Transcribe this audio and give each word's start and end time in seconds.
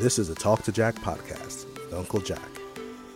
This 0.00 0.18
is 0.18 0.30
a 0.30 0.34
Talk 0.34 0.62
to 0.62 0.72
Jack 0.72 0.94
podcast 0.94 1.66
with 1.74 1.92
Uncle 1.92 2.20
Jack, 2.20 2.48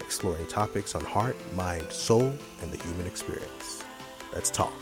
exploring 0.00 0.46
topics 0.48 0.94
on 0.94 1.02
heart, 1.02 1.34
mind, 1.54 1.90
soul, 1.90 2.30
and 2.60 2.70
the 2.70 2.76
human 2.76 3.06
experience. 3.06 3.82
Let's 4.34 4.50
talk. 4.50 4.74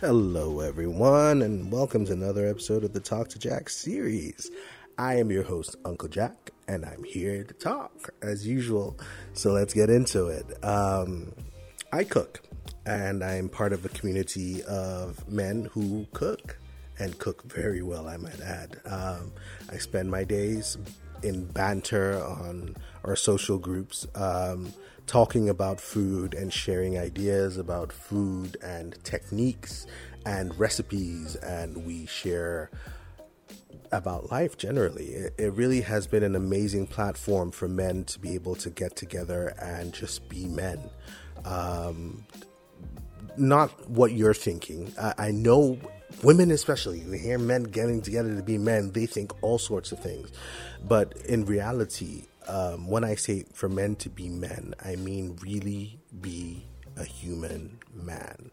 Hello, 0.00 0.60
everyone, 0.60 1.42
and 1.42 1.70
welcome 1.70 2.06
to 2.06 2.14
another 2.14 2.48
episode 2.48 2.82
of 2.82 2.94
the 2.94 3.00
Talk 3.00 3.28
to 3.28 3.38
Jack 3.38 3.68
series. 3.68 4.50
I 4.96 5.16
am 5.16 5.30
your 5.30 5.42
host, 5.42 5.76
Uncle 5.84 6.08
Jack, 6.08 6.50
and 6.66 6.82
I'm 6.82 7.04
here 7.04 7.44
to 7.44 7.52
talk 7.52 8.14
as 8.22 8.46
usual. 8.46 8.98
So 9.34 9.52
let's 9.52 9.74
get 9.74 9.90
into 9.90 10.28
it. 10.28 10.64
Um, 10.64 11.34
I 11.92 12.04
cook, 12.04 12.40
and 12.86 13.24
I'm 13.24 13.48
part 13.48 13.72
of 13.72 13.84
a 13.84 13.88
community 13.88 14.62
of 14.64 15.26
men 15.28 15.70
who 15.72 16.06
cook 16.12 16.58
and 16.98 17.18
cook 17.18 17.42
very 17.44 17.82
well, 17.82 18.08
I 18.08 18.16
might 18.16 18.40
add. 18.40 18.80
Um, 18.84 19.32
I 19.70 19.78
spend 19.78 20.10
my 20.10 20.24
days 20.24 20.78
in 21.22 21.46
banter 21.46 22.22
on 22.22 22.76
our 23.04 23.16
social 23.16 23.58
groups, 23.58 24.06
um, 24.14 24.72
talking 25.06 25.48
about 25.48 25.80
food 25.80 26.34
and 26.34 26.52
sharing 26.52 26.98
ideas 26.98 27.56
about 27.56 27.92
food 27.92 28.56
and 28.62 28.96
techniques 29.04 29.86
and 30.26 30.58
recipes, 30.58 31.36
and 31.36 31.84
we 31.84 32.06
share 32.06 32.70
about 33.92 34.30
life 34.30 34.56
generally. 34.56 35.06
It, 35.06 35.34
it, 35.38 35.52
really 35.52 35.82
has 35.82 36.06
been 36.06 36.22
an 36.22 36.34
amazing 36.34 36.86
platform 36.86 37.50
for 37.50 37.68
men 37.68 38.04
to 38.04 38.18
be 38.18 38.34
able 38.34 38.54
to 38.56 38.70
get 38.70 38.96
together 38.96 39.54
and 39.60 39.92
just 39.92 40.28
be 40.28 40.46
men. 40.46 40.90
Um, 41.44 42.24
not 43.38 43.88
what 43.88 44.12
you're 44.12 44.34
thinking. 44.34 44.92
I, 45.00 45.14
I 45.18 45.30
know 45.30 45.78
women, 46.22 46.50
especially, 46.50 47.00
they 47.00 47.18
hear 47.18 47.38
men 47.38 47.64
getting 47.64 48.02
together 48.02 48.34
to 48.34 48.42
be 48.42 48.58
men, 48.58 48.92
they 48.92 49.06
think 49.06 49.32
all 49.42 49.58
sorts 49.58 49.92
of 49.92 50.00
things. 50.00 50.30
But 50.86 51.16
in 51.26 51.44
reality, 51.44 52.24
um, 52.46 52.88
when 52.88 53.04
I 53.04 53.14
say 53.14 53.44
for 53.52 53.68
men 53.68 53.96
to 53.96 54.10
be 54.10 54.28
men, 54.28 54.74
I 54.84 54.96
mean 54.96 55.38
really 55.42 55.98
be 56.20 56.64
a 56.96 57.04
human 57.04 57.78
man 57.94 58.50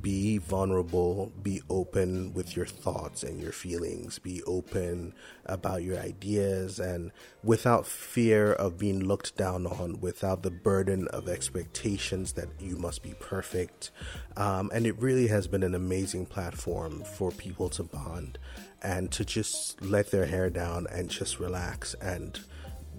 be 0.00 0.38
vulnerable, 0.38 1.32
be 1.42 1.62
open 1.68 2.32
with 2.32 2.56
your 2.56 2.66
thoughts 2.66 3.22
and 3.22 3.40
your 3.40 3.52
feelings, 3.52 4.18
be 4.18 4.42
open 4.44 5.14
about 5.46 5.82
your 5.82 5.98
ideas, 5.98 6.78
and 6.78 7.12
without 7.42 7.86
fear 7.86 8.52
of 8.52 8.78
being 8.78 9.04
looked 9.04 9.36
down 9.36 9.66
on, 9.66 10.00
without 10.00 10.42
the 10.42 10.50
burden 10.50 11.08
of 11.08 11.28
expectations 11.28 12.32
that 12.32 12.48
you 12.60 12.76
must 12.76 13.02
be 13.02 13.14
perfect. 13.20 13.90
Um, 14.36 14.70
and 14.72 14.86
it 14.86 14.98
really 15.00 15.26
has 15.28 15.46
been 15.46 15.62
an 15.62 15.74
amazing 15.74 16.26
platform 16.26 17.02
for 17.02 17.30
people 17.30 17.68
to 17.70 17.82
bond 17.82 18.38
and 18.82 19.10
to 19.12 19.24
just 19.24 19.82
let 19.82 20.10
their 20.10 20.26
hair 20.26 20.50
down 20.50 20.86
and 20.90 21.10
just 21.10 21.38
relax 21.38 21.94
and 21.94 22.40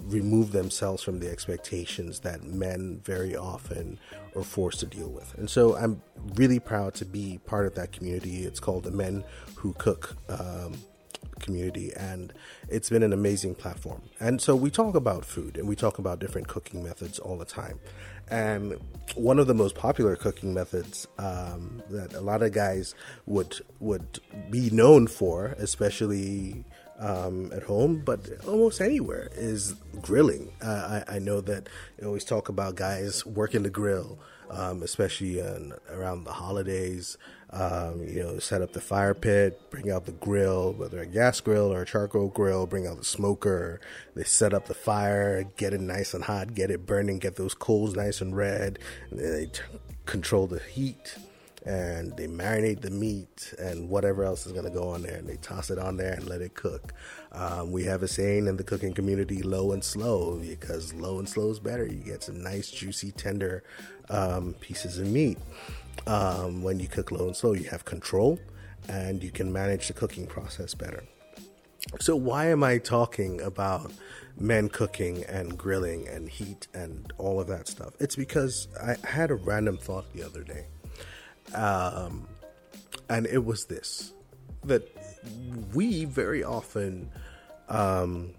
remove 0.05 0.51
themselves 0.51 1.03
from 1.03 1.19
the 1.19 1.29
expectations 1.29 2.19
that 2.19 2.43
men 2.43 3.01
very 3.03 3.35
often 3.35 3.99
are 4.35 4.43
forced 4.43 4.79
to 4.79 4.85
deal 4.85 5.09
with. 5.09 5.37
And 5.37 5.49
so 5.49 5.75
I'm 5.75 6.01
really 6.35 6.59
proud 6.59 6.93
to 6.95 7.05
be 7.05 7.39
part 7.45 7.65
of 7.65 7.75
that 7.75 7.91
community. 7.91 8.45
It's 8.45 8.59
called 8.59 8.83
the 8.83 8.91
Men 8.91 9.23
Who 9.55 9.73
Cook 9.73 10.15
um, 10.29 10.75
community, 11.39 11.91
and 11.95 12.33
it's 12.69 12.89
been 12.89 13.03
an 13.03 13.13
amazing 13.13 13.55
platform. 13.55 14.01
And 14.19 14.41
so 14.41 14.55
we 14.55 14.69
talk 14.69 14.95
about 14.95 15.25
food 15.25 15.57
and 15.57 15.67
we 15.67 15.75
talk 15.75 15.99
about 15.99 16.19
different 16.19 16.47
cooking 16.47 16.83
methods 16.83 17.19
all 17.19 17.37
the 17.37 17.45
time. 17.45 17.79
And 18.29 18.79
one 19.15 19.39
of 19.39 19.47
the 19.47 19.53
most 19.53 19.75
popular 19.75 20.15
cooking 20.15 20.53
methods 20.53 21.05
um, 21.17 21.83
that 21.89 22.13
a 22.13 22.21
lot 22.21 22.41
of 22.41 22.53
guys 22.53 22.95
would 23.25 23.59
would 23.79 24.19
be 24.49 24.69
known 24.69 25.07
for, 25.07 25.47
especially 25.57 26.63
um, 26.97 27.51
at 27.53 27.63
home, 27.63 28.01
but 28.05 28.29
almost 28.47 28.79
anywhere, 28.79 29.29
is 29.33 29.75
grilling. 30.01 30.51
Uh, 30.63 31.03
I, 31.07 31.15
I, 31.15 31.19
know 31.19 31.41
that 31.41 31.69
you 31.99 32.07
always 32.07 32.23
talk 32.23 32.49
about 32.49 32.75
guys 32.75 33.25
working 33.25 33.63
the 33.63 33.69
grill, 33.69 34.19
um, 34.49 34.83
especially 34.83 35.39
around 35.89 36.23
the 36.23 36.33
holidays. 36.33 37.17
Um, 37.51 38.03
you 38.07 38.23
know, 38.23 38.39
set 38.39 38.61
up 38.61 38.71
the 38.71 38.79
fire 38.79 39.13
pit, 39.13 39.59
bring 39.71 39.91
out 39.91 40.05
the 40.05 40.13
grill, 40.13 40.71
whether 40.71 41.01
a 41.01 41.05
gas 41.05 41.41
grill 41.41 41.73
or 41.73 41.81
a 41.81 41.85
charcoal 41.85 42.29
grill, 42.29 42.65
bring 42.65 42.87
out 42.87 42.97
the 42.97 43.03
smoker. 43.03 43.81
They 44.15 44.23
set 44.23 44.53
up 44.53 44.67
the 44.67 44.73
fire, 44.73 45.43
get 45.57 45.73
it 45.73 45.81
nice 45.81 46.13
and 46.13 46.23
hot, 46.23 46.53
get 46.53 46.71
it 46.71 46.85
burning, 46.85 47.19
get 47.19 47.35
those 47.35 47.53
coals 47.53 47.93
nice 47.95 48.21
and 48.21 48.35
red, 48.37 48.79
and 49.09 49.19
they 49.19 49.47
t- 49.47 49.61
control 50.05 50.47
the 50.47 50.59
heat 50.59 51.17
and 51.65 52.15
they 52.17 52.27
marinate 52.27 52.81
the 52.81 52.89
meat 52.89 53.53
and 53.59 53.87
whatever 53.87 54.23
else 54.23 54.45
is 54.45 54.51
going 54.51 54.65
to 54.65 54.71
go 54.71 54.89
on 54.89 55.03
there 55.03 55.17
and 55.17 55.27
they 55.27 55.37
toss 55.37 55.69
it 55.69 55.77
on 55.77 55.97
there 55.97 56.13
and 56.13 56.27
let 56.27 56.41
it 56.41 56.55
cook. 56.55 56.93
Um, 57.31 57.71
we 57.71 57.83
have 57.83 58.01
a 58.01 58.07
saying 58.07 58.47
in 58.47 58.57
the 58.57 58.63
cooking 58.63 58.93
community 58.93 59.43
low 59.43 59.71
and 59.71 59.83
slow 59.83 60.37
because 60.37 60.93
low 60.93 61.19
and 61.19 61.29
slow 61.29 61.49
is 61.51 61.59
better. 61.59 61.85
You 61.85 61.97
get 61.97 62.23
some 62.23 62.41
nice, 62.41 62.71
juicy, 62.71 63.11
tender 63.11 63.63
um, 64.09 64.53
pieces 64.59 64.97
of 64.97 65.07
meat. 65.07 65.37
Um, 66.07 66.63
when 66.63 66.79
you 66.79 66.87
cook 66.87 67.11
low 67.11 67.27
and 67.27 67.35
slow, 67.35 67.53
you 67.53 67.69
have 67.69 67.85
control 67.85 68.39
and 68.89 69.23
you 69.23 69.29
can 69.29 69.53
manage 69.53 69.87
the 69.87 69.93
cooking 69.93 70.25
process 70.25 70.73
better. 70.73 71.03
So, 71.99 72.15
why 72.15 72.47
am 72.47 72.63
I 72.63 72.77
talking 72.77 73.41
about 73.41 73.91
men 74.39 74.69
cooking 74.69 75.23
and 75.25 75.57
grilling 75.57 76.07
and 76.07 76.29
heat 76.29 76.67
and 76.73 77.11
all 77.17 77.39
of 77.39 77.47
that 77.47 77.67
stuff? 77.67 77.93
It's 77.99 78.15
because 78.15 78.67
I 78.81 78.95
had 79.05 79.31
a 79.31 79.35
random 79.35 79.77
thought 79.77 80.11
the 80.13 80.23
other 80.23 80.43
day. 80.43 80.65
Um, 81.53 82.27
and 83.09 83.25
it 83.27 83.43
was 83.43 83.65
this 83.65 84.13
that 84.63 84.87
we 85.73 86.05
very 86.05 86.43
often 86.43 87.09
um, 87.67 88.31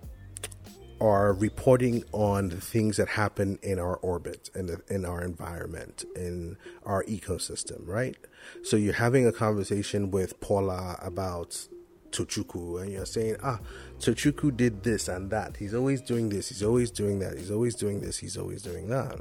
are 1.00 1.32
reporting 1.32 2.04
on 2.12 2.48
the 2.48 2.60
things 2.60 2.96
that 2.96 3.08
happen 3.08 3.58
in 3.62 3.78
our 3.80 3.96
orbit 3.96 4.50
and 4.54 4.80
in, 4.88 5.04
our 5.04 5.20
environment, 5.22 6.04
in 6.14 6.56
our 6.86 7.02
ecosystem, 7.04 7.86
right? 7.88 8.16
So 8.62 8.76
you're 8.76 8.94
having 8.94 9.26
a 9.26 9.32
conversation 9.32 10.12
with 10.12 10.40
Paula 10.40 10.96
about 11.02 11.66
Tochukwu, 12.12 12.82
and 12.82 12.92
you're 12.92 13.06
saying, 13.06 13.36
ah, 13.42 13.58
Tochukwu 13.98 14.56
did 14.56 14.84
this 14.84 15.08
and 15.08 15.30
that. 15.30 15.56
He's 15.56 15.74
always 15.74 16.00
doing 16.00 16.28
this, 16.28 16.50
he's 16.50 16.62
always 16.62 16.90
doing 16.90 17.18
that, 17.18 17.36
he's 17.36 17.50
always 17.50 17.74
doing 17.74 18.00
this, 18.00 18.18
he's 18.18 18.36
always 18.36 18.62
doing 18.62 18.88
that. 18.88 19.18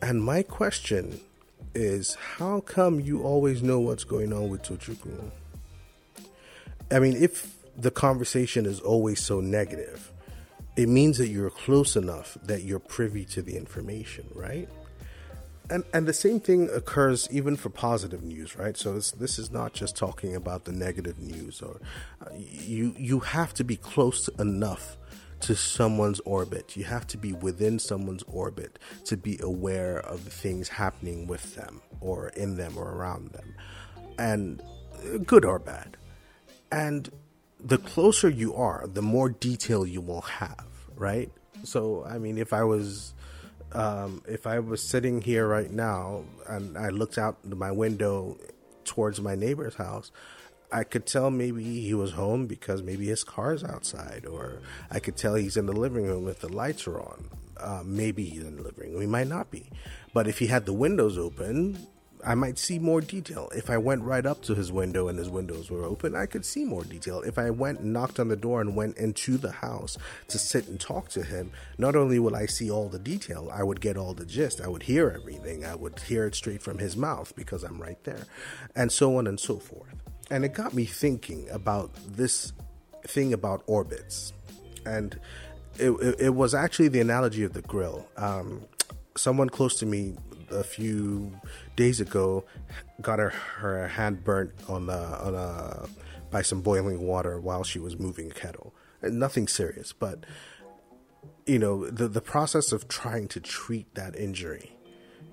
And 0.00 0.24
my 0.24 0.42
question 0.42 1.20
is 1.76 2.16
how 2.38 2.60
come 2.60 2.98
you 3.00 3.22
always 3.22 3.62
know 3.62 3.78
what's 3.78 4.04
going 4.04 4.32
on 4.32 4.48
with 4.48 4.62
Tochukwu? 4.62 5.30
I 6.90 6.98
mean, 6.98 7.16
if 7.22 7.54
the 7.76 7.90
conversation 7.90 8.64
is 8.64 8.80
always 8.80 9.20
so 9.20 9.40
negative, 9.40 10.12
it 10.76 10.88
means 10.88 11.18
that 11.18 11.28
you're 11.28 11.50
close 11.50 11.96
enough 11.96 12.36
that 12.44 12.62
you're 12.62 12.78
privy 12.78 13.24
to 13.26 13.42
the 13.42 13.56
information, 13.56 14.26
right? 14.34 14.68
And 15.68 15.84
and 15.92 16.06
the 16.06 16.12
same 16.12 16.40
thing 16.40 16.68
occurs 16.72 17.28
even 17.30 17.56
for 17.56 17.70
positive 17.70 18.22
news, 18.22 18.56
right? 18.56 18.76
So 18.76 18.94
this 18.94 19.10
this 19.12 19.38
is 19.38 19.50
not 19.50 19.72
just 19.72 19.96
talking 19.96 20.34
about 20.36 20.64
the 20.64 20.72
negative 20.72 21.18
news, 21.18 21.60
or 21.60 21.80
uh, 22.22 22.30
you 22.36 22.94
you 22.96 23.20
have 23.20 23.52
to 23.54 23.64
be 23.64 23.76
close 23.76 24.28
enough 24.38 24.96
to 25.46 25.54
someone's 25.54 26.18
orbit. 26.20 26.76
You 26.76 26.82
have 26.84 27.06
to 27.06 27.16
be 27.16 27.32
within 27.32 27.78
someone's 27.78 28.24
orbit 28.24 28.80
to 29.04 29.16
be 29.16 29.38
aware 29.40 29.98
of 29.98 30.24
the 30.24 30.30
things 30.30 30.68
happening 30.68 31.28
with 31.28 31.54
them 31.54 31.82
or 32.00 32.30
in 32.30 32.56
them 32.56 32.76
or 32.76 32.90
around 32.90 33.30
them, 33.30 33.54
and 34.18 34.60
good 35.24 35.44
or 35.44 35.60
bad. 35.60 35.96
And 36.72 37.08
the 37.60 37.78
closer 37.78 38.28
you 38.28 38.56
are, 38.56 38.88
the 38.92 39.02
more 39.02 39.28
detail 39.28 39.86
you 39.86 40.00
will 40.00 40.22
have, 40.22 40.66
right? 40.96 41.30
So, 41.62 42.04
I 42.04 42.18
mean, 42.18 42.38
if 42.38 42.52
I 42.52 42.64
was. 42.64 43.14
Um, 43.72 44.22
if 44.26 44.46
I 44.46 44.60
was 44.60 44.80
sitting 44.80 45.20
here 45.20 45.46
right 45.46 45.70
now 45.70 46.22
and 46.48 46.78
I 46.78 46.88
looked 46.90 47.18
out 47.18 47.44
my 47.44 47.72
window 47.72 48.38
towards 48.84 49.20
my 49.20 49.34
neighbor's 49.34 49.74
house, 49.74 50.12
I 50.72 50.84
could 50.84 51.06
tell 51.06 51.30
maybe 51.30 51.80
he 51.80 51.94
was 51.94 52.12
home 52.12 52.46
because 52.46 52.82
maybe 52.82 53.06
his 53.06 53.24
car's 53.24 53.62
outside, 53.62 54.26
or 54.26 54.60
I 54.90 54.98
could 54.98 55.16
tell 55.16 55.34
he's 55.34 55.56
in 55.56 55.66
the 55.66 55.72
living 55.72 56.06
room 56.06 56.28
if 56.28 56.40
the 56.40 56.52
lights 56.52 56.86
are 56.86 57.00
on. 57.00 57.30
Uh, 57.56 57.82
maybe 57.84 58.24
he's 58.24 58.42
in 58.42 58.56
the 58.56 58.62
living 58.62 58.92
room. 58.92 59.00
He 59.00 59.06
might 59.06 59.28
not 59.28 59.50
be. 59.50 59.70
But 60.12 60.28
if 60.28 60.38
he 60.38 60.48
had 60.48 60.66
the 60.66 60.72
windows 60.72 61.16
open, 61.16 61.86
I 62.24 62.34
might 62.34 62.58
see 62.58 62.78
more 62.78 63.00
detail. 63.00 63.48
If 63.54 63.70
I 63.70 63.78
went 63.78 64.02
right 64.02 64.26
up 64.26 64.42
to 64.42 64.54
his 64.54 64.72
window 64.72 65.06
and 65.08 65.18
his 65.18 65.30
windows 65.30 65.70
were 65.70 65.84
open, 65.84 66.16
I 66.16 66.26
could 66.26 66.44
see 66.44 66.64
more 66.64 66.82
detail. 66.82 67.22
If 67.22 67.38
I 67.38 67.50
went 67.50 67.84
knocked 67.84 68.18
on 68.18 68.28
the 68.28 68.36
door 68.36 68.60
and 68.60 68.74
went 68.74 68.96
into 68.96 69.36
the 69.38 69.52
house 69.52 69.96
to 70.28 70.38
sit 70.38 70.66
and 70.66 70.80
talk 70.80 71.08
to 71.10 71.22
him, 71.22 71.52
not 71.78 71.94
only 71.94 72.18
would 72.18 72.34
I 72.34 72.46
see 72.46 72.70
all 72.70 72.88
the 72.88 72.98
detail, 72.98 73.48
I 73.52 73.62
would 73.62 73.80
get 73.80 73.96
all 73.96 74.12
the 74.12 74.26
gist. 74.26 74.60
I 74.60 74.68
would 74.68 74.82
hear 74.82 75.10
everything. 75.10 75.64
I 75.64 75.76
would 75.76 76.00
hear 76.00 76.26
it 76.26 76.34
straight 76.34 76.62
from 76.62 76.78
his 76.78 76.96
mouth 76.96 77.32
because 77.36 77.62
I'm 77.62 77.80
right 77.80 78.02
there, 78.04 78.26
and 78.74 78.90
so 78.90 79.16
on 79.18 79.26
and 79.26 79.38
so 79.38 79.58
forth 79.58 79.94
and 80.30 80.44
it 80.44 80.54
got 80.54 80.74
me 80.74 80.84
thinking 80.84 81.48
about 81.50 81.90
this 82.06 82.52
thing 83.04 83.32
about 83.32 83.62
orbits, 83.66 84.32
and 84.84 85.18
it, 85.78 85.90
it, 85.90 86.20
it 86.20 86.34
was 86.34 86.54
actually 86.54 86.88
the 86.88 87.00
analogy 87.00 87.44
of 87.44 87.52
the 87.52 87.62
grill. 87.62 88.08
Um, 88.16 88.62
someone 89.16 89.48
close 89.48 89.78
to 89.80 89.86
me 89.86 90.16
a 90.50 90.62
few 90.62 91.32
days 91.74 92.00
ago 92.00 92.44
got 93.00 93.18
her 93.18 93.30
her 93.30 93.88
hand 93.88 94.24
burnt 94.24 94.52
on 94.68 94.88
a, 94.88 95.18
on 95.22 95.34
a 95.34 95.86
by 96.30 96.42
some 96.42 96.60
boiling 96.60 97.00
water 97.00 97.40
while 97.40 97.64
she 97.64 97.78
was 97.78 97.98
moving 97.98 98.30
a 98.30 98.34
kettle. 98.34 98.74
And 99.02 99.18
Nothing 99.18 99.48
serious, 99.48 99.92
but 99.92 100.24
you 101.46 101.58
know 101.58 101.88
the 101.88 102.08
the 102.08 102.20
process 102.20 102.72
of 102.72 102.88
trying 102.88 103.28
to 103.28 103.40
treat 103.40 103.94
that 103.94 104.16
injury 104.16 104.75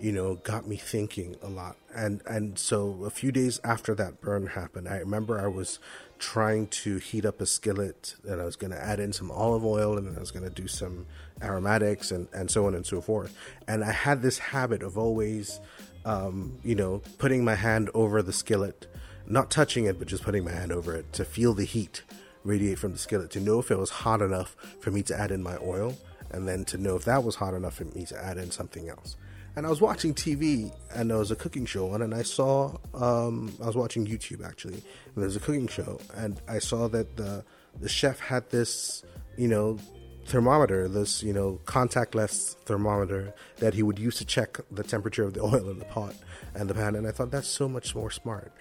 you 0.04 0.12
know, 0.12 0.36
got 0.36 0.68
me 0.68 0.76
thinking 0.76 1.38
a 1.42 1.48
lot. 1.48 1.78
And 1.96 2.22
and 2.28 2.60
so 2.60 3.06
a 3.06 3.10
few 3.10 3.32
days 3.32 3.62
after 3.64 3.96
that 3.96 4.20
burn 4.20 4.48
happened, 4.48 4.90
I 4.90 4.98
remember 4.98 5.40
I 5.40 5.48
was 5.48 5.80
trying 6.20 6.68
to 6.68 6.98
heat 6.98 7.26
up 7.26 7.40
a 7.40 7.46
skillet 7.46 8.16
and 8.28 8.42
I 8.42 8.44
was 8.44 8.58
going 8.58 8.72
to 8.72 8.82
add 8.82 9.00
in 9.00 9.14
some 9.14 9.32
olive 9.32 9.64
oil 9.64 9.98
and 9.98 10.14
I 10.14 10.20
was 10.20 10.30
going 10.30 10.44
to 10.44 10.50
do 10.50 10.68
some 10.68 11.06
aromatics 11.42 12.12
and, 12.12 12.28
and 12.34 12.52
so 12.52 12.68
on 12.68 12.76
and 12.76 12.86
so 12.86 13.00
forth. 13.00 13.34
And 13.66 13.82
I 13.82 13.94
had 13.94 14.22
this 14.22 14.40
habit 14.40 14.84
of 14.84 14.98
always, 14.98 15.62
um, 16.04 16.58
you 16.66 16.76
know, 16.76 17.02
putting 17.18 17.46
my 17.46 17.56
hand 17.56 17.90
over 17.94 18.22
the 18.22 18.34
skillet, 18.34 18.88
not 19.26 19.50
touching 19.50 19.86
it, 19.86 20.00
but 20.00 20.10
just 20.10 20.24
putting 20.24 20.44
my 20.44 20.52
hand 20.52 20.74
over 20.74 20.94
it 20.94 21.14
to 21.14 21.24
feel 21.24 21.54
the 21.54 21.66
heat 21.66 22.04
radiate 22.44 22.78
from 22.78 22.92
the 22.92 22.98
skillet, 22.98 23.32
to 23.32 23.40
know 23.40 23.58
if 23.60 23.72
it 23.72 23.80
was 23.80 23.90
hot 23.90 24.22
enough 24.22 24.58
for 24.82 24.92
me 24.92 25.02
to 25.04 25.18
add 25.18 25.32
in 25.32 25.42
my 25.42 25.56
oil, 25.62 25.98
and 26.30 26.46
then 26.46 26.66
to 26.66 26.78
know 26.78 26.98
if 26.98 27.06
that 27.06 27.24
was 27.24 27.36
hot 27.36 27.54
enough 27.54 27.76
for 27.76 27.86
me 27.86 28.06
to 28.06 28.22
add 28.22 28.38
in 28.38 28.52
something 28.52 28.90
else 28.90 29.16
and 29.56 29.66
I 29.66 29.70
was 29.70 29.82
watching 29.82 30.14
TV 30.14 30.74
and 30.96 31.10
there 31.10 31.18
was 31.18 31.32
a 31.32 31.36
cooking 31.36 31.66
show 31.66 31.92
on, 31.92 32.02
and 32.02 32.14
I 32.14 32.24
saw 32.24 32.78
um, 32.94 33.54
I 33.62 33.68
was 33.68 33.76
watching 33.76 34.06
YouTube 34.06 34.46
actually. 34.46 34.74
And 34.74 35.16
there 35.16 35.26
was 35.26 35.36
a 35.36 35.40
cooking 35.40 35.68
show, 35.68 36.00
and 36.16 36.42
I 36.48 36.60
saw 36.60 36.88
that 36.90 37.18
the 37.18 37.44
the 37.80 37.90
chef 37.90 38.20
had 38.20 38.50
this, 38.50 39.04
you 39.38 39.48
know, 39.48 39.78
thermometer, 40.26 40.88
this 40.88 41.22
you 41.22 41.34
know 41.34 41.60
contactless 41.66 42.56
thermometer 42.66 43.34
that 43.58 43.74
he 43.74 43.84
would 43.84 44.00
use 44.00 44.18
to 44.18 44.26
check 44.26 44.60
the 44.72 44.84
temperature 44.84 45.24
of 45.24 45.34
the 45.34 45.42
oil 45.44 45.70
in 45.70 45.80
the 45.80 45.86
pot 45.86 46.16
and 46.56 46.70
the 46.70 46.74
pan, 46.74 46.96
and 46.96 47.08
I 47.08 47.12
thought 47.12 47.32
that's 47.32 47.48
so 47.48 47.68
much 47.70 47.96
more 47.96 48.10
smart. 48.10 48.52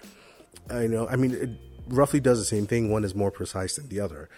I 0.69 0.87
know, 0.87 1.07
I 1.07 1.15
mean, 1.15 1.33
it 1.33 1.49
roughly 1.87 2.19
does 2.19 2.39
the 2.39 2.45
same 2.45 2.67
thing. 2.67 2.89
One 2.89 3.03
is 3.03 3.15
more 3.15 3.31
precise 3.31 3.75
than 3.75 3.89
the 3.89 3.99
other, 3.99 4.29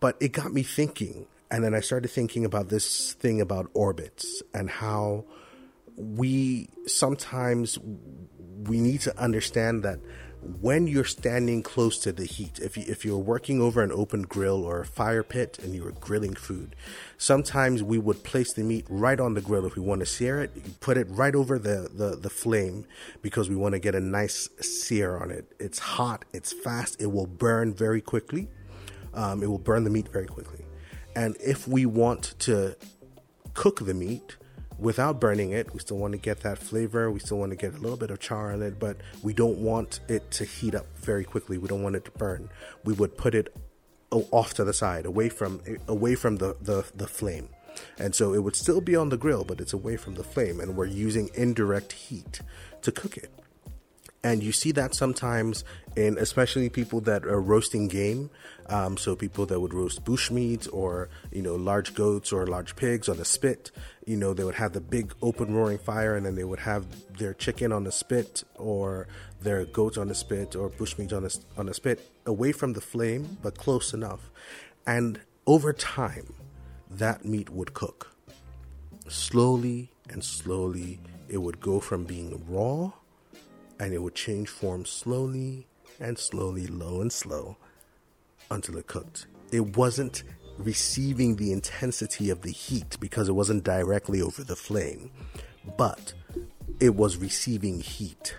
but 0.00 0.16
it 0.20 0.32
got 0.32 0.52
me 0.52 0.64
thinking, 0.64 1.26
and 1.50 1.62
then 1.62 1.74
I 1.74 1.80
started 1.80 2.08
thinking 2.08 2.44
about 2.44 2.68
this 2.68 3.12
thing 3.14 3.40
about 3.40 3.70
orbits 3.72 4.42
and 4.52 4.68
how 4.68 5.24
we 5.96 6.68
sometimes 6.86 7.78
we 8.64 8.80
need 8.80 9.00
to 9.02 9.18
understand 9.18 9.82
that 9.82 9.98
when 10.42 10.88
you're 10.88 11.04
standing 11.04 11.62
close 11.62 11.98
to 11.98 12.12
the 12.12 12.24
heat, 12.24 12.58
if 12.58 12.76
you, 12.76 12.84
if 12.88 13.04
you're 13.04 13.18
working 13.18 13.60
over 13.60 13.80
an 13.80 13.92
open 13.92 14.22
grill 14.22 14.64
or 14.64 14.80
a 14.80 14.84
fire 14.84 15.22
pit 15.22 15.58
and 15.62 15.74
you're 15.74 15.92
grilling 15.92 16.34
food, 16.34 16.74
sometimes 17.16 17.82
we 17.82 17.96
would 17.96 18.24
place 18.24 18.52
the 18.52 18.64
meat 18.64 18.84
right 18.88 19.20
on 19.20 19.34
the 19.34 19.40
grill 19.40 19.64
if 19.66 19.76
we 19.76 19.82
want 19.82 20.00
to 20.00 20.06
sear 20.06 20.40
it. 20.40 20.50
you 20.56 20.62
put 20.80 20.96
it 20.96 21.06
right 21.10 21.36
over 21.36 21.58
the, 21.60 21.88
the, 21.94 22.16
the 22.16 22.30
flame 22.30 22.84
because 23.22 23.48
we 23.48 23.54
want 23.54 23.74
to 23.74 23.78
get 23.78 23.94
a 23.94 24.00
nice 24.00 24.48
sear 24.60 25.16
on 25.16 25.30
it. 25.30 25.52
It's 25.60 25.78
hot, 25.78 26.24
it's 26.32 26.52
fast, 26.52 27.00
it 27.00 27.12
will 27.12 27.28
burn 27.28 27.72
very 27.72 28.00
quickly. 28.00 28.48
Um, 29.14 29.42
it 29.42 29.46
will 29.46 29.58
burn 29.58 29.84
the 29.84 29.90
meat 29.90 30.08
very 30.08 30.26
quickly. 30.26 30.64
And 31.14 31.36
if 31.38 31.68
we 31.68 31.86
want 31.86 32.34
to 32.40 32.76
cook 33.54 33.84
the 33.84 33.94
meat, 33.94 34.36
without 34.78 35.20
burning 35.20 35.52
it. 35.52 35.72
We 35.72 35.80
still 35.80 35.98
want 35.98 36.12
to 36.12 36.18
get 36.18 36.40
that 36.40 36.58
flavor. 36.58 37.10
We 37.10 37.20
still 37.20 37.38
want 37.38 37.50
to 37.50 37.56
get 37.56 37.74
a 37.74 37.78
little 37.78 37.96
bit 37.96 38.10
of 38.10 38.20
char 38.20 38.52
on 38.52 38.62
it, 38.62 38.78
but 38.78 38.96
we 39.22 39.32
don't 39.32 39.58
want 39.58 40.00
it 40.08 40.30
to 40.32 40.44
heat 40.44 40.74
up 40.74 40.86
very 40.96 41.24
quickly. 41.24 41.58
We 41.58 41.68
don't 41.68 41.82
want 41.82 41.96
it 41.96 42.04
to 42.06 42.10
burn. 42.12 42.50
We 42.84 42.92
would 42.92 43.16
put 43.16 43.34
it 43.34 43.54
off 44.10 44.54
to 44.54 44.64
the 44.64 44.72
side, 44.72 45.06
away 45.06 45.28
from 45.28 45.60
away 45.88 46.14
from 46.14 46.36
the, 46.36 46.56
the, 46.60 46.84
the 46.94 47.06
flame. 47.06 47.48
And 47.98 48.14
so 48.14 48.34
it 48.34 48.40
would 48.40 48.56
still 48.56 48.80
be 48.80 48.94
on 48.94 49.08
the 49.08 49.16
grill, 49.16 49.44
but 49.44 49.60
it's 49.60 49.72
away 49.72 49.96
from 49.96 50.14
the 50.14 50.24
flame, 50.24 50.60
and 50.60 50.76
we're 50.76 50.84
using 50.84 51.30
indirect 51.34 51.92
heat 51.92 52.42
to 52.82 52.92
cook 52.92 53.16
it. 53.16 53.30
And 54.24 54.42
you 54.42 54.52
see 54.52 54.70
that 54.72 54.94
sometimes 54.94 55.64
in 55.96 56.16
especially 56.16 56.68
people 56.68 57.00
that 57.02 57.24
are 57.24 57.40
roasting 57.40 57.88
game. 57.88 58.30
Um, 58.66 58.96
so 58.96 59.16
people 59.16 59.46
that 59.46 59.58
would 59.58 59.74
roast 59.74 60.04
bushmeat 60.04 60.68
or, 60.72 61.08
you 61.32 61.42
know, 61.42 61.56
large 61.56 61.94
goats 61.94 62.32
or 62.32 62.46
large 62.46 62.76
pigs 62.76 63.08
on 63.08 63.16
the 63.16 63.24
spit, 63.24 63.72
you 64.06 64.16
know, 64.16 64.32
they 64.32 64.44
would 64.44 64.54
have 64.54 64.72
the 64.72 64.80
big 64.80 65.12
open 65.20 65.54
roaring 65.54 65.78
fire 65.78 66.14
and 66.14 66.24
then 66.24 66.36
they 66.36 66.44
would 66.44 66.60
have 66.60 66.86
their 67.18 67.34
chicken 67.34 67.72
on 67.72 67.84
the 67.84 67.92
spit 67.92 68.44
or 68.56 69.08
their 69.40 69.64
goats 69.64 69.98
on 69.98 70.08
the 70.08 70.14
spit 70.14 70.54
or 70.54 70.70
bushmeat 70.70 71.12
on 71.12 71.24
a, 71.24 71.60
on 71.60 71.68
a 71.68 71.74
spit 71.74 72.08
away 72.24 72.52
from 72.52 72.72
the 72.72 72.80
flame, 72.80 73.38
but 73.42 73.58
close 73.58 73.92
enough. 73.92 74.30
And 74.86 75.20
over 75.46 75.72
time, 75.72 76.32
that 76.88 77.24
meat 77.24 77.50
would 77.50 77.74
cook. 77.74 78.14
Slowly 79.08 79.90
and 80.08 80.22
slowly, 80.22 81.00
it 81.28 81.38
would 81.38 81.60
go 81.60 81.80
from 81.80 82.04
being 82.04 82.40
raw 82.48 82.92
and 83.82 83.92
it 83.92 84.00
would 84.00 84.14
change 84.14 84.48
form 84.48 84.84
slowly 84.84 85.66
and 85.98 86.16
slowly, 86.16 86.68
low 86.68 87.00
and 87.00 87.12
slow, 87.12 87.56
until 88.48 88.76
it 88.78 88.86
cooked. 88.86 89.26
It 89.50 89.76
wasn't 89.76 90.22
receiving 90.56 91.34
the 91.34 91.52
intensity 91.52 92.30
of 92.30 92.42
the 92.42 92.52
heat 92.52 92.96
because 93.00 93.28
it 93.28 93.32
wasn't 93.32 93.64
directly 93.64 94.22
over 94.22 94.44
the 94.44 94.54
flame, 94.54 95.10
but 95.76 96.14
it 96.78 96.94
was 96.94 97.16
receiving 97.16 97.80
heat. 97.80 98.36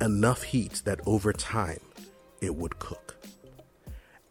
Enough 0.00 0.44
heat 0.44 0.82
that 0.84 1.00
over 1.04 1.32
time 1.32 1.80
it 2.40 2.54
would 2.54 2.78
cook. 2.78 3.16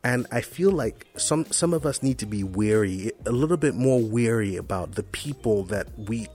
And 0.01 0.27
I 0.31 0.39
feel 0.39 0.71
like 0.71 1.07
some 1.17 1.43
some 1.51 1.73
of 1.73 1.85
us 1.85 2.01
need 2.01 2.19
to 2.19 2.25
be 2.25 2.45
wary, 2.45 3.11
a 3.25 3.33
little 3.33 3.57
bit 3.57 3.75
more 3.75 3.99
wary 4.01 4.55
about 4.55 4.93
the 4.93 5.03
people 5.03 5.63
that 5.65 5.87
we 5.99 6.29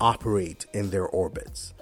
operate 0.00 0.66
in 0.74 0.90
their 0.90 1.06
orbits 1.06 1.72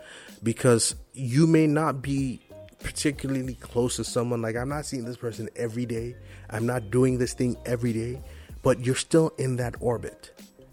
because 0.45 0.95
you 1.15 1.47
may 1.47 1.67
not 1.67 2.03
be 2.03 2.41
particularly 2.81 3.55
close 3.55 3.97
to 3.97 4.05
someone 4.05 4.43
like 4.43 4.57
I'm 4.57 4.69
not 4.69 4.85
seeing 4.85 5.07
this 5.07 5.17
person 5.17 5.49
every 5.57 5.87
day. 5.87 6.15
I'm 6.51 6.67
not 6.67 6.91
doing 6.91 7.19
this 7.19 7.33
thing 7.33 7.57
every 7.65 7.95
day, 7.95 8.21
but 8.63 8.85
you're 8.85 8.95
still 8.95 9.33
in 9.39 9.57
that 9.57 9.75
orbit. 9.81 10.33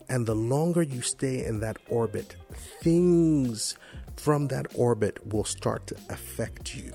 And 0.09 0.27
the 0.27 0.35
longer 0.35 0.81
you 0.81 1.01
stay 1.01 1.45
in 1.45 1.61
that 1.61 1.77
orbit, 1.87 2.35
things 2.81 3.77
from 4.17 4.49
that 4.49 4.67
orbit 4.75 5.25
will 5.33 5.45
start 5.45 5.87
to 5.87 5.95
affect 6.09 6.75
you. 6.75 6.93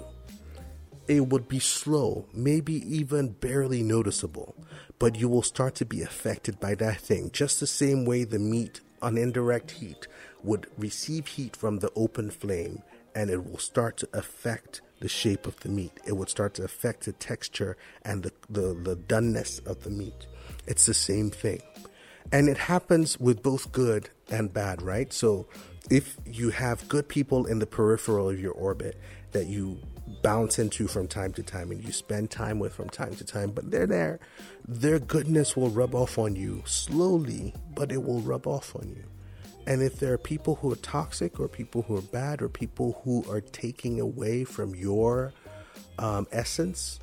It 1.08 1.28
would 1.28 1.48
be 1.48 1.60
slow, 1.60 2.26
maybe 2.34 2.74
even 2.94 3.28
barely 3.28 3.82
noticeable, 3.82 4.54
but 4.98 5.16
you 5.16 5.28
will 5.28 5.42
start 5.42 5.76
to 5.76 5.86
be 5.86 6.02
affected 6.02 6.60
by 6.60 6.74
that 6.74 7.00
thing, 7.00 7.30
just 7.32 7.58
the 7.58 7.66
same 7.66 8.04
way 8.04 8.24
the 8.24 8.38
meat 8.38 8.80
on 9.06 9.16
indirect 9.16 9.70
heat 9.70 10.08
would 10.42 10.66
receive 10.76 11.28
heat 11.28 11.54
from 11.54 11.78
the 11.78 11.92
open 11.94 12.28
flame 12.28 12.82
and 13.14 13.30
it 13.30 13.48
will 13.48 13.58
start 13.58 13.96
to 13.98 14.08
affect 14.12 14.80
the 14.98 15.08
shape 15.08 15.46
of 15.46 15.58
the 15.60 15.68
meat. 15.68 15.92
It 16.04 16.16
would 16.16 16.28
start 16.28 16.54
to 16.54 16.64
affect 16.64 17.04
the 17.04 17.12
texture 17.12 17.76
and 18.02 18.24
the, 18.24 18.32
the, 18.50 18.74
the 18.74 18.96
doneness 18.96 19.64
of 19.64 19.84
the 19.84 19.90
meat. 19.90 20.26
It's 20.66 20.86
the 20.86 20.94
same 20.94 21.30
thing. 21.30 21.62
And 22.32 22.48
it 22.48 22.58
happens 22.58 23.20
with 23.20 23.44
both 23.44 23.70
good 23.70 24.10
and 24.28 24.52
bad, 24.52 24.82
right? 24.82 25.12
So 25.12 25.46
if 25.90 26.16
you 26.26 26.50
have 26.50 26.88
good 26.88 27.08
people 27.08 27.46
in 27.46 27.58
the 27.58 27.66
peripheral 27.66 28.28
of 28.28 28.40
your 28.40 28.52
orbit 28.52 28.98
that 29.32 29.46
you 29.46 29.78
bounce 30.22 30.58
into 30.58 30.86
from 30.86 31.06
time 31.06 31.32
to 31.32 31.42
time 31.42 31.70
and 31.70 31.84
you 31.84 31.92
spend 31.92 32.30
time 32.30 32.58
with 32.58 32.74
from 32.74 32.88
time 32.88 33.14
to 33.16 33.24
time, 33.24 33.50
but 33.50 33.70
they're 33.70 33.86
there, 33.86 34.18
their 34.66 34.98
goodness 34.98 35.56
will 35.56 35.70
rub 35.70 35.94
off 35.94 36.18
on 36.18 36.36
you 36.36 36.62
slowly, 36.64 37.54
but 37.74 37.92
it 37.92 38.02
will 38.02 38.20
rub 38.20 38.46
off 38.46 38.74
on 38.76 38.88
you. 38.88 39.04
And 39.66 39.82
if 39.82 39.98
there 39.98 40.12
are 40.12 40.18
people 40.18 40.56
who 40.56 40.72
are 40.72 40.76
toxic 40.76 41.40
or 41.40 41.48
people 41.48 41.82
who 41.82 41.96
are 41.96 42.02
bad 42.02 42.40
or 42.40 42.48
people 42.48 43.00
who 43.04 43.24
are 43.28 43.40
taking 43.40 44.00
away 44.00 44.44
from 44.44 44.74
your 44.74 45.32
um, 45.98 46.26
essence, 46.30 47.00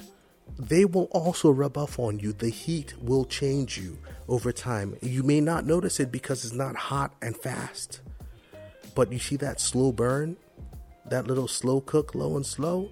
they 0.57 0.85
will 0.85 1.05
also 1.11 1.51
rub 1.51 1.77
off 1.77 1.99
on 1.99 2.19
you. 2.19 2.31
The 2.31 2.49
heat 2.49 2.93
will 3.01 3.25
change 3.25 3.77
you 3.77 3.97
over 4.29 4.51
time. 4.51 4.95
You 5.01 5.23
may 5.23 5.41
not 5.41 5.65
notice 5.65 5.99
it 5.99 6.11
because 6.11 6.45
it's 6.45 6.53
not 6.53 6.75
hot 6.75 7.13
and 7.21 7.35
fast. 7.35 8.01
But 8.95 9.11
you 9.11 9.19
see 9.19 9.35
that 9.37 9.59
slow 9.59 9.91
burn, 9.91 10.37
that 11.05 11.27
little 11.27 11.47
slow 11.47 11.81
cook, 11.81 12.15
low 12.15 12.35
and 12.35 12.45
slow? 12.45 12.89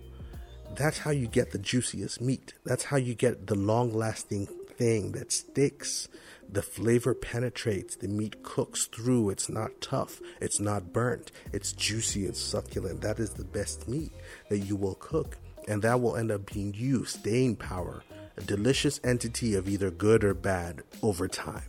That's 0.76 1.00
how 1.00 1.12
you 1.12 1.28
get 1.28 1.52
the 1.52 1.60
juiciest 1.60 2.22
meat. 2.22 2.54
That's 2.66 2.86
how 2.86 2.98
you 2.98 3.14
get 3.14 3.48
the 3.48 3.56
long 3.56 3.94
lasting 3.94 4.48
thing 4.78 5.12
that 5.12 5.32
sticks 5.32 6.08
the 6.50 6.62
flavor 6.62 7.14
penetrates, 7.14 7.96
the 7.96 8.08
meat 8.08 8.44
cooks 8.44 8.86
through. 8.86 9.30
It's 9.30 9.50
not 9.50 9.80
tough, 9.80 10.20
it's 10.42 10.60
not 10.60 10.92
burnt, 10.92 11.32
it's 11.54 11.72
juicy 11.72 12.26
and 12.26 12.36
succulent. 12.36 13.02
That 13.02 13.20
is 13.20 13.32
the 13.32 13.46
best 13.46 13.88
meat 13.88 14.12
that 14.50 14.60
you 14.60 14.76
will 14.76 14.96
cook, 14.96 15.38
and 15.68 15.82
that 15.84 16.02
will 16.02 16.18
end 16.18 16.32
up 16.32 16.52
being 16.52 16.74
you, 16.74 17.06
staying 17.06 17.56
power, 17.58 18.04
a 18.38 18.42
delicious 18.42 19.00
entity 19.04 19.56
of 19.56 19.70
either 19.70 19.92
good 19.92 20.24
or 20.24 20.34
bad 20.34 20.84
over 21.02 21.28
time. 21.28 21.64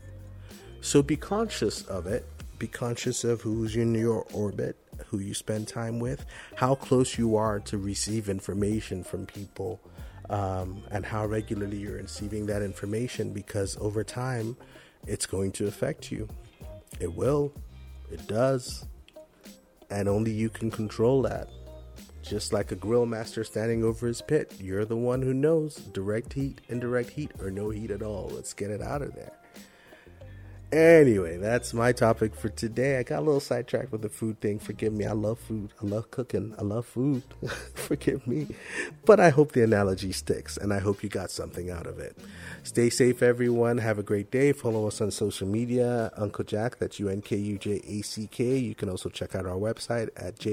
So 0.81 1.03
be 1.03 1.17
conscious 1.17 1.83
of 1.83 2.07
it. 2.07 2.27
Be 2.63 2.69
conscious 2.69 3.25
of 3.25 3.41
who's 3.41 3.75
in 3.75 3.93
your 3.93 4.25
orbit, 4.33 4.77
who 5.07 5.19
you 5.19 5.35
spend 5.35 5.67
time 5.67 5.99
with, 5.99 6.25
how 6.55 6.77
close 6.77 7.19
you 7.19 7.35
are 7.35 7.59
to 7.59 7.77
receive 7.77 8.29
information 8.29 9.03
from 9.03 9.27
people 9.27 9.81
um, 10.31 10.81
and 10.93 11.05
how 11.05 11.27
regularly 11.27 11.79
you're 11.79 11.97
receiving 11.97 12.47
that 12.47 12.63
information 12.63 13.33
because 13.33 13.77
over 13.81 14.05
time 14.05 14.57
it's 15.09 15.27
going 15.27 15.51
to 15.51 15.67
affect 15.67 16.13
you. 16.13 16.29
It 17.01 17.13
will. 17.13 17.53
It 18.13 18.29
does. 18.29 18.87
And 19.91 20.09
only 20.09 20.31
you 20.31 20.49
can 20.49 20.71
control 20.71 21.21
that. 21.23 21.49
Just 22.23 22.53
like 22.53 22.71
a 22.71 22.77
grill 22.77 23.07
master 23.07 23.43
standing 23.43 23.83
over 23.83 24.07
his 24.07 24.23
pit, 24.23 24.55
you're 24.61 24.85
the 24.85 24.97
one 24.97 25.21
who 25.21 25.35
knows 25.35 25.75
direct 25.75 26.33
heat, 26.35 26.61
indirect 26.69 27.11
heat, 27.11 27.33
or 27.41 27.51
no 27.51 27.71
heat 27.71 27.91
at 27.91 28.03
all. 28.03 28.31
Let's 28.33 28.55
get 28.55 28.71
it 28.71 28.81
out 28.81 29.03
of 29.03 29.17
there. 29.17 29.33
Anyway, 30.73 31.37
that's 31.37 31.75
my 31.75 31.93
topic 31.93 32.35
for 32.35 32.49
today. 32.49 32.99
I 32.99 33.03
got 33.03 33.19
a 33.19 33.21
little 33.21 33.41
sidetracked 33.41 33.93
with 33.93 34.01
the 34.01 34.09
food 34.09 34.41
thing. 34.41 34.59
Forgive 34.59 34.95
me. 34.95 35.05
I 35.05 35.13
love 35.13 35.39
food. 35.39 35.71
I 35.83 35.85
love 35.85 36.11
cooking. 36.11 36.55
I 36.59 36.63
love 36.63 36.87
food. 36.87 37.23
Forgive 37.75 38.27
me. 38.27 38.47
But 39.05 39.21
I 39.21 39.29
hope 39.29 39.53
the 39.53 39.63
analogy 39.63 40.13
sticks 40.13 40.57
and 40.57 40.73
I 40.73 40.79
hope 40.79 41.03
you 41.03 41.11
got 41.11 41.31
something 41.31 41.71
out 41.71 41.87
of 41.87 41.99
it. 41.99 42.17
Stay 42.63 42.89
safe, 42.89 43.23
everyone. 43.23 43.77
Have 43.79 43.99
a 43.99 44.03
great 44.03 44.31
day. 44.31 44.53
Follow 44.53 44.87
us 44.87 45.03
on 45.03 45.11
social 45.11 45.47
media. 45.47 46.11
Uncle 46.17 46.45
Jack, 46.45 46.79
that's 46.79 46.99
U 46.99 47.11
N 47.11 47.21
K 47.21 47.37
U 47.37 47.59
J 47.59 47.83
A 47.87 48.01
C 48.01 48.27
K. 48.27 48.57
You 48.57 48.75
can 48.75 48.89
also 48.89 49.11
check 49.11 49.35
out 49.35 49.45
our 49.45 49.59
website 49.59 50.09
at 50.17 50.39
J 50.39 50.53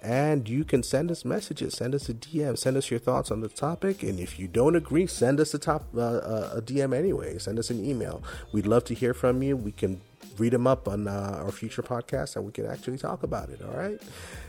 And 0.00 0.48
you 0.48 0.64
can 0.64 0.82
send 0.82 1.10
us 1.10 1.24
messages. 1.24 1.74
Send 1.74 1.94
us 1.94 2.08
a 2.08 2.14
dm 2.14 2.56
send 2.56 2.76
us 2.76 2.90
your 2.90 3.00
thoughts 3.00 3.30
on 3.30 3.40
the 3.40 3.48
topic. 3.48 4.02
And 4.02 4.20
if 4.20 4.38
you 4.38 4.46
don't 4.46 4.76
agree 4.76 5.06
send 5.06 5.40
us 5.40 5.52
a 5.54 5.58
top 5.58 5.88
uh, 5.96 6.00
uh 6.00 6.50
a 6.56 6.62
dm 6.62 6.94
anyway. 6.94 7.38
Send 7.38 7.58
us 7.58 7.70
an 7.70 7.84
email. 7.84 8.22
We'd 8.52 8.66
love 8.66 8.84
to 8.84 8.94
hear 8.94 9.12
from 9.12 9.42
you. 9.42 9.56
We 9.56 9.72
can 9.72 10.00
read 10.38 10.52
them 10.52 10.68
up 10.68 10.86
on 10.86 11.08
uh, 11.08 11.42
our 11.44 11.50
future 11.50 11.82
podcast 11.82 12.36
and 12.36 12.44
we 12.44 12.52
can 12.52 12.66
actually 12.66 12.98
talk 12.98 13.24
about 13.24 13.50
it 13.50 13.60
all 13.60 13.76
right? 13.76 14.00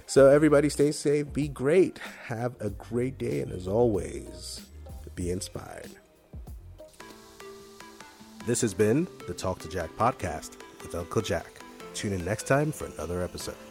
So 0.06 0.28
everybody 0.28 0.70
stay 0.70 0.92
safe. 0.92 1.34
Be 1.34 1.48
great. 1.48 1.98
Have 2.26 2.56
a 2.60 2.70
great 2.70 3.18
day. 3.18 3.42
And 3.42 3.52
as 3.52 3.68
always 3.68 4.62
be 5.16 5.32
inspired. 5.32 5.90
This 8.46 8.62
has 8.62 8.74
been 8.74 9.08
the 9.28 9.34
talk 9.34 9.60
to 9.60 9.70
jack 9.70 9.90
podcast 9.98 10.58
with 10.82 10.96
uncle 10.96 11.22
jack. 11.22 11.60
Tune 11.94 12.14
in 12.14 12.24
next 12.24 12.48
time 12.48 12.72
for 12.72 12.86
another 12.86 13.22
episode 13.22 13.69